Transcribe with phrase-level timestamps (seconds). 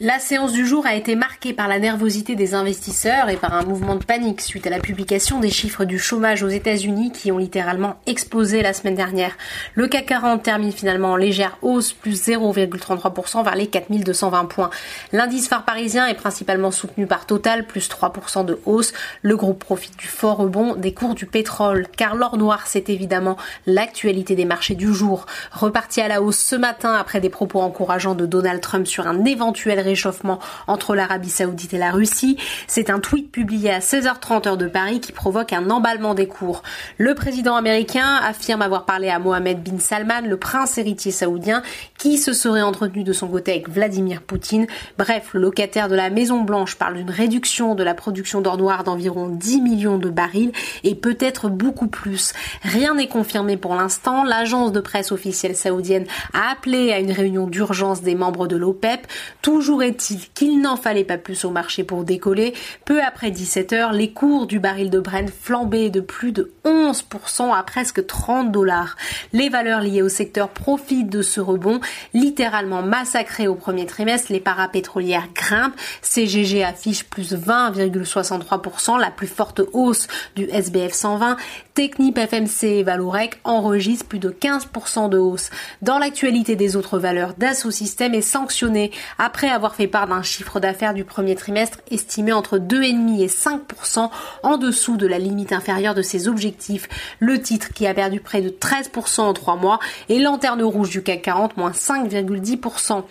[0.00, 3.62] La séance du jour a été marquée par la nervosité des investisseurs et par un
[3.62, 7.38] mouvement de panique suite à la publication des chiffres du chômage aux États-Unis qui ont
[7.38, 9.36] littéralement explosé la semaine dernière.
[9.74, 14.70] Le CAC 40 termine finalement en légère hausse, plus 0,33% vers les 4220 points.
[15.12, 18.94] L'indice phare parisien est principalement soutenu par Total, plus 3% de hausse.
[19.22, 23.36] Le groupe profite du fort rebond des cours du pétrole, car l'or noir, c'est évidemment
[23.64, 25.26] l'actualité des marchés du jour.
[25.52, 29.24] Reparti à la hausse ce matin après des propos encourageants de Donald Trump sur un
[29.24, 32.36] éventuel réchauffement entre l'Arabie Saoudite et la Russie.
[32.66, 36.62] C'est un tweet publié à 16h30 heure de Paris qui provoque un emballement des cours.
[36.98, 41.62] Le président américain affirme avoir parlé à Mohamed bin Salman, le prince héritier saoudien,
[42.04, 44.66] qui se serait entretenu de son côté avec Vladimir Poutine.
[44.98, 48.84] Bref, le locataire de la Maison Blanche parle d'une réduction de la production d'or noir
[48.84, 52.34] d'environ 10 millions de barils et peut-être beaucoup plus.
[52.62, 54.22] Rien n'est confirmé pour l'instant.
[54.22, 56.04] L'agence de presse officielle saoudienne
[56.34, 59.06] a appelé à une réunion d'urgence des membres de l'OPEP.
[59.40, 62.52] Toujours est-il qu'il n'en fallait pas plus au marché pour décoller.
[62.84, 67.50] Peu après 17 heures, les cours du baril de Brent flambaient de plus de 11%
[67.54, 68.96] à presque 30 dollars.
[69.32, 71.80] Les valeurs liées au secteur profitent de ce rebond,
[72.12, 74.32] littéralement massacré au premier trimestre.
[74.32, 75.74] Les parapétrolières grimpent.
[76.02, 81.36] CGG affiche plus 20,63%, la plus forte hausse du SBF 120.
[81.74, 85.50] Technip FMC et Valorec enregistrent plus de 15% de hausse.
[85.82, 90.60] Dans l'actualité des autres valeurs, Dassault Systèmes est sanctionné après avoir fait part d'un chiffre
[90.60, 94.10] d'affaires du premier trimestre estimé entre 2,5 et 5%
[94.42, 96.88] en dessous de la limite inférieure de ses objectifs.
[97.18, 101.02] Le titre qui a perdu près de 13% en 3 mois et lanterne rouge du
[101.02, 103.02] CAC 40 moins 5,10%.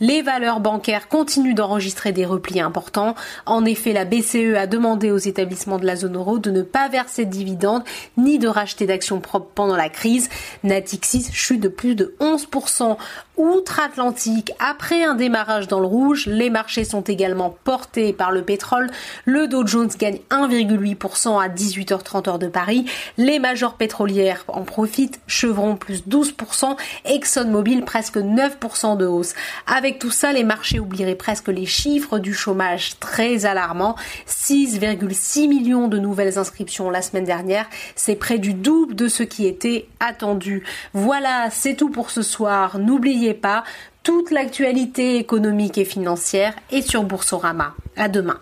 [0.00, 3.14] Les valeurs bancaires continuent d'enregistrer des replis importants.
[3.46, 6.88] En effet, la BCE a demandé aux établissements de la zone euro de ne pas
[6.88, 7.84] verser de dividendes
[8.16, 10.30] ni de racheter d'actions propres pendant la crise.
[10.64, 12.96] Natixis chute de plus de 11%.
[13.38, 18.90] Outre-Atlantique, après un démarrage dans le rouge, les marchés sont également portés par le pétrole.
[19.24, 22.84] Le Dow Jones gagne 1,8% à 18h30 heure de Paris.
[23.16, 25.20] Les majors pétrolières en profitent.
[25.26, 26.76] Chevron plus 12%,
[27.06, 29.34] ExxonMobil presque 9% de hausse.
[29.66, 33.96] Avec tout ça, les marchés oublieraient presque les chiffres du chômage très alarmants.
[34.28, 37.66] 6,6 millions de nouvelles inscriptions la semaine dernière.
[37.96, 40.64] C'est près du double de ce qui était attendu.
[40.92, 42.78] Voilà, c'est tout pour ce soir.
[42.78, 43.64] N'oubliez pas,
[44.02, 47.74] toute l'actualité économique et financière est sur Boursorama.
[47.96, 48.40] À demain.